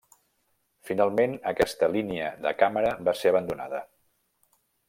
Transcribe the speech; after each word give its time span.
Finalment, 0.89 1.35
aquesta 1.51 1.91
línia 1.97 2.31
de 2.47 2.57
càmera 2.65 2.97
va 3.09 3.17
ser 3.23 3.35
abandonada. 3.35 3.87